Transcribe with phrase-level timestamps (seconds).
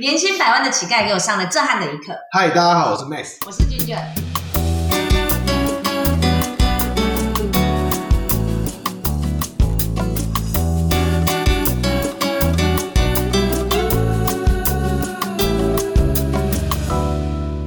[0.00, 2.14] 年薪百万的乞丐给我上了震撼的一课。
[2.32, 3.36] 嗨，大家好，我是 Max。
[3.46, 3.94] 我是俊俊。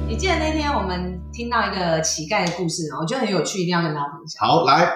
[0.08, 2.98] 你记得那天我们听到一个乞丐的故事吗？
[3.00, 4.44] 我觉得很有趣，一定要跟大家分享。
[4.44, 4.90] 好，来，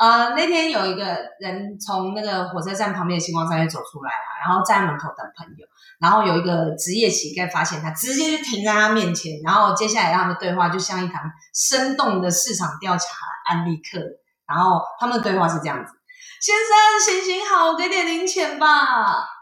[0.00, 1.04] 呃，那天有一个
[1.38, 5.66] 人从那个火车站旁边的星光三月走出来啊，然后站在门口等朋友，
[6.00, 11.22] 然后有一个职业乞丐发现他，直接就停在他面前，然后接下来他们的对话就像一堂
[11.54, 13.04] 生动的市场调查
[13.46, 14.00] 案例课，
[14.48, 15.92] 然后他们的对话是这样子：
[16.40, 18.66] 先生，行行好，给点零钱吧。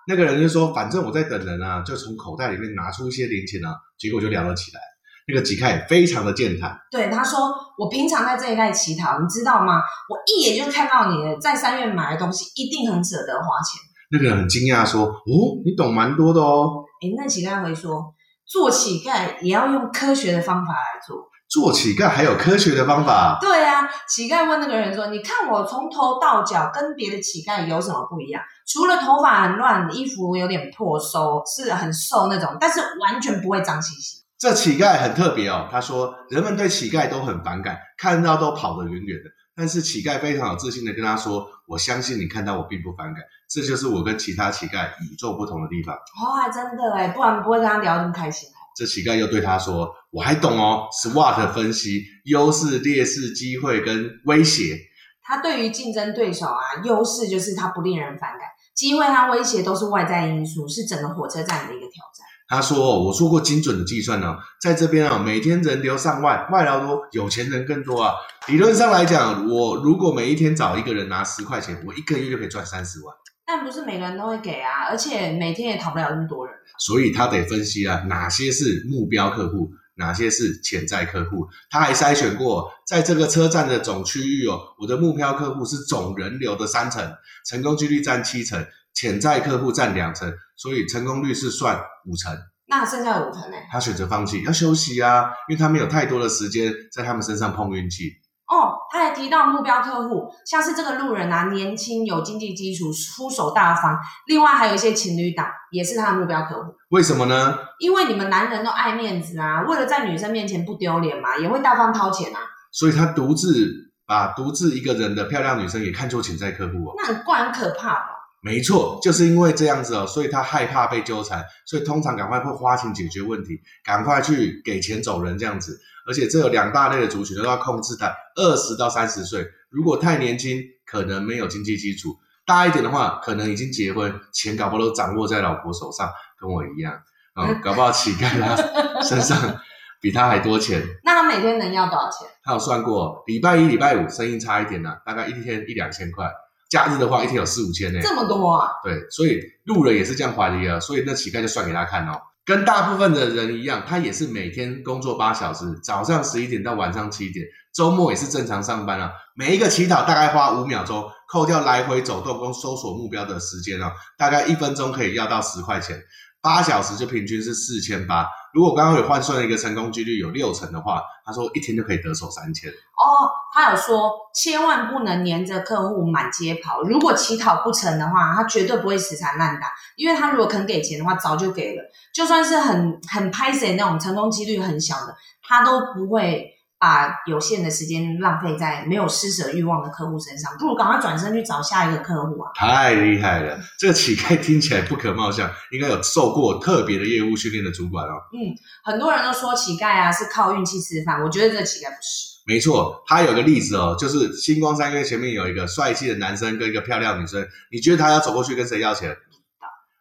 [0.06, 4.80] 那个人就说，反正我在等人啊，就从口袋里面拿出一些零钱啊，结果就聊了起来。
[5.28, 9.80] 那个乞丐非常的健谈，对，他说：“我平常在这一带乞讨，你知道吗？
[10.08, 13.80] 我一眼就看到你了，在三院买的东西一定很舍得花钱。”
[14.10, 16.84] 那个人很惊讶说，哦，你懂蛮多的哦。
[17.02, 18.14] 诶，那乞丐回说，
[18.46, 21.16] 做乞丐也要用科学的方法来做。
[21.48, 28.42] 做乞丐还有科学的方法，对啊，乞丐问那个人说：“你看我从头到脚跟别的乞丐有什么不一样？
[28.66, 34.21] 除了头发很乱，衣服有点破收，是很瘦那种，但是完全不会脏兮兮。
[34.42, 35.68] 这乞丐很特别哦。
[35.70, 39.30] 他说，人们对乞丐都很反感，看到都跑得远远的。
[39.54, 48.48] 但是乞丐非常有自信的跟他说：“我相信你看到我并不反感，这就是我跟其他乞丐与众不同的地方。”哦，还真的哎，不然不会跟他聊得那么开心。
[48.74, 54.76] 这乞丐又对他说：“我还懂哦，SWOT 分析优势、劣势、机会跟威胁。
[55.22, 58.40] 他对于竞争对手啊，优势就是他不令人反感，
[58.74, 68.14] 机会和威胁都是外在因素，是整个火车站的一个挑战。”他说：“我做过精准的计算呢，在这边啊，每天人流上万，外劳多，有钱人更多啊。
[68.46, 73.14] 理论上来讲，我如果每一天找一个人拿十块钱，我一个月就可以赚三十万。
[73.46, 76.54] 但不是每个人都会给啊，而且每天也讨不了那么多人。
[76.78, 81.46] 所以他得分析啊，哪些是目标客户，哪些是潜在客户。
[81.70, 87.14] 他还筛选过，在这个车站的总区域哦，我的目标客户是总人流的三成，
[87.46, 88.64] 成功几率占七成，
[88.94, 92.36] 潜在客户占两成，所以成功率是算五成。
[92.66, 93.56] 那剩下的五成呢？
[93.70, 98.04] 他选择放弃，要休息啊，因为他没有太多的时间在他们身上碰运气。
[98.46, 103.98] 哦，他还提到目标客户，像是这个路人啊，年轻有经济基础，出手大方。
[104.26, 106.74] 另外还有一些情侣档也是他的目标客户。
[106.90, 107.58] 为什么呢？
[107.78, 112.40] 因为你们男人都爱面子啊，为了在女生面前不丢脸嘛，也会大方掏钱啊。
[112.70, 116.94] 所以他独自把独自一个人的漂亮女生也看作潜在客户哦。
[116.98, 118.08] 那很怪，很可怕吧？
[118.44, 125.80] 没错，就是因为这样子哦，所以他害怕被纠缠，所以通常赶快会花钱解决问题，赶快去给钱走人这样子。
[126.04, 132.10] 而且这有两大类的族群都要控制在二十到三十岁，如果太年轻，可能没有经济基础；
[132.44, 136.10] 大一点的话，可能已经结婚，钱搞不好都掌握在老婆手上，
[136.40, 136.92] 跟我一样
[137.34, 138.56] 啊、嗯，搞不好乞丐他
[139.00, 139.56] 身上
[140.00, 140.84] 比他还多钱。
[141.04, 142.26] 那他每天能要多少钱？
[142.42, 146.28] 他有算过，礼拜一、礼拜五生意差一点呢、啊，大概一天一两千块。
[146.72, 148.66] 假日的话，一天有四五千呢，这么多啊？
[148.82, 152.18] 对，所以路人也是这样怀疑啊，所以那乞丐就算给他看哦。
[152.46, 157.44] 跟大部分的人一样，他也是每天工作八小时，早上十一点到晚上七点，
[157.74, 159.12] 周末也是正常上班啊。
[159.36, 166.02] 每一个乞讨大概花五秒钟，扣掉来回走动跟搜索目标的时间啊，大概一分钟可以要到十块钱，
[166.42, 168.26] 八小时就平均是四千八。
[168.52, 172.68] 如果刚刚有换算一个成功几率有六成的话，他说一天就可以得手三千。
[172.68, 181.82] 哦，他有说千万不能黏着客户满街跑，如果乞讨不成的话，他绝对不会死缠烂打，因为他如果肯给钱的话，早就给了。
[182.12, 186.51] 就算是很很拍谁那种成功几率很小的，他都不会
[186.82, 192.50] 把有限的时间浪费在没有施舍欲望的客户身上，不如赶快转身去找下一个客户啊！
[192.56, 198.14] 太厉害了，这个乞丐听起来不可貌相，应该有受过特别的业务训练的主管哦。
[198.34, 198.50] 嗯，
[198.82, 202.32] 很多人都说乞丐啊是靠运气吃饭，我觉得这个乞丐不是。
[202.48, 209.16] 没错，他有个例子哦，就是星光三月前面有一个帅气的男生跟一个漂亮女生，你觉得他要走过去跟谁要钱？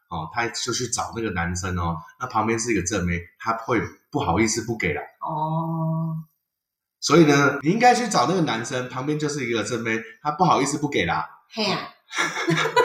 [0.09, 3.79] 哦，他就去找那个男生哦，那旁边是一个正妹，他会
[4.11, 5.01] 不好意思不给了。
[5.21, 6.17] 哦，
[7.01, 11.27] 所以呢，你应该去找那个男生，旁边就是一个正妹，他不好意思不给啦。
[11.51, 11.89] 嘿呀、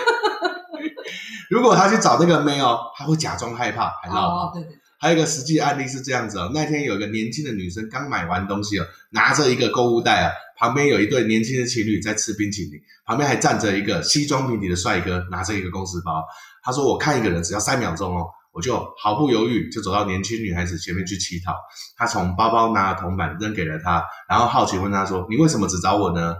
[1.50, 4.36] 如果他去找那个妹哦，他会假装害怕，还啊，闹跑。
[4.46, 16.24] 哦，对对，还有一个实际案例是这样子哦，那天有一个年轻的女生刚买完东西哦，拿着一个购物袋啊，旁边有一对年轻的情侣在吃冰淇淋，旁边还站着一个西装笔挺的帅哥，拿着一个公司包。
[16.62, 18.26] 他说：“我看一个人只要三秒钟哦。”
[18.56, 21.54] 我就毫不犹豫就走到年轻女孩子前面去乞讨。
[21.94, 26.34] 她从包包拿了铜板扔给了她，然后好奇问她说：“你为什么只找我呢？”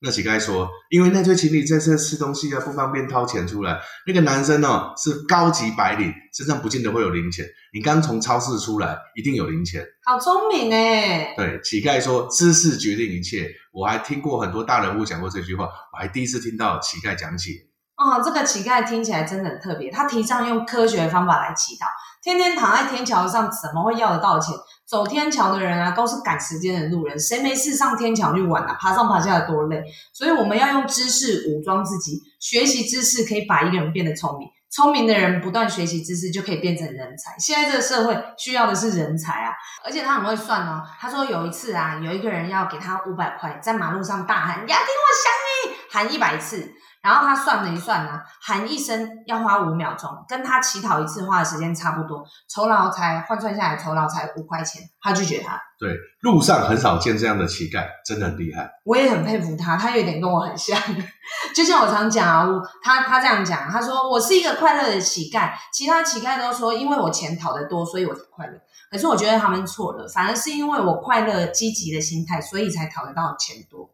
[0.00, 3.80] 那乞丐说，因为那对情侣在这吃东西啊，不方便掏钱出来。
[4.06, 7.44] 那个男生哦是高级白领，身上不见得会有零钱。
[7.72, 9.84] 你刚从超市出来，一定有零钱。
[10.04, 11.34] 好聪明哎！
[11.36, 13.50] 对，乞丐说知识决定一切。
[13.72, 17.52] 我还听过很多大人物讲过这句话，我还第一次听到乞丐讲起。
[17.96, 19.90] 哦，这个乞丐听起来真的很特别。
[19.90, 21.86] 他提倡用科学的方法来祈祷，
[22.22, 24.54] 天天躺在天桥上，怎么会要得到钱？
[24.86, 28.76] 走天桥的人啊，都是赶时间的路人，谁没事上天桥去玩啊？
[28.78, 29.82] 爬上爬下多累，
[30.12, 37.34] 所以我们要用知识武装自己，学习知识可以把一个人变得聪明，聪明的人不断学习知识就可以变成人才。
[37.38, 39.52] 现在这个社会需要的是人才啊，
[39.84, 40.82] 而且他很会算哦。
[41.00, 46.74] 他说有一次啊，有一个人要给他五百块，在马路上大喊“雅婷，我想你”，喊一百次。
[47.04, 55.60] 然后他算了一算呢，喊一声要花五秒钟，跟他乞讨一次花的时间差不多，酬劳才换算下来，酬劳才五块钱，他拒绝他。
[55.78, 58.70] 对，路上很少见这样的乞丐，真的很厉害。
[58.86, 60.80] 我也很佩服他，他有点跟我很像，
[61.54, 62.48] 就像我常讲啊，
[62.82, 68.52] 他他这样讲，他说我是一个快乐的乞丐，其他乞丐都说因为我钱讨得多，所以我才快乐。
[68.90, 73.90] 可是我觉得他们错了，反而是因为我快乐积极的心态，所以才讨得到钱多。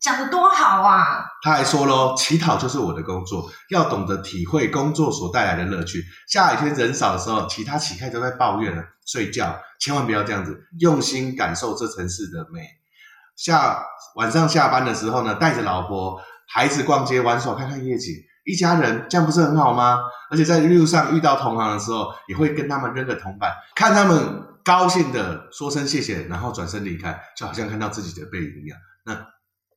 [0.00, 1.26] 讲的多好啊！
[1.42, 6.02] 他还说喽，乞讨就是我的工作，要懂得体会工作所带来的乐趣。
[6.26, 12.62] 下雨天人少的时候，其他乞丐都在抱怨了，睡觉，千万不要这样子，用心感受这城市的美。
[13.36, 13.78] 下
[14.16, 16.18] 晚上下班的时候呢，带着老婆
[16.48, 18.14] 孩子逛街玩耍，看看夜景，
[18.46, 19.98] 一家人这样不是很好吗？
[20.30, 28.78] 而且在路上遇到同行的时候，也会跟他们扔个铜板，看他们高兴的说声谢谢，然后转身离开，就好像看到自己的背影一样。
[29.04, 29.26] 那。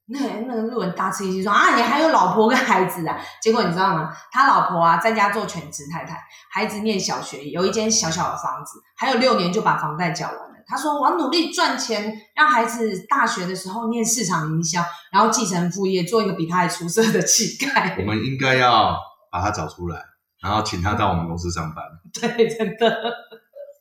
[0.05, 3.17] 那那个路人大吃一惊说啊，你还有老婆跟孩子啊？
[3.41, 4.09] 结果你知道吗？
[4.31, 6.21] 他老婆啊在家做全职太太，
[6.51, 10.49] 孩子念小学，有一间小小的房子，还有六年就把房贷缴完了。
[10.65, 17.95] 他说我要努力赚钱，让孩子大学的时候念市场营销，然后继承副业，做一个比他还出色的乞丐。
[17.99, 18.97] 我们应该要
[19.31, 19.99] 把他找出来，
[20.41, 21.83] 然后请他到我们公司上班。
[22.13, 23.13] 对，真的，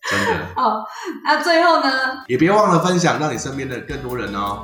[0.08, 0.46] 真的。
[0.56, 0.84] 哦，
[1.24, 1.90] 那最后呢？
[2.28, 4.62] 也别忘了分享，让你身边的更多人哦。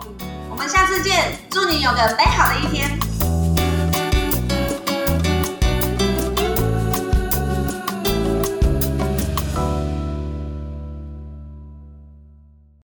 [0.59, 2.91] 我们下次见，祝你有个美好的一天。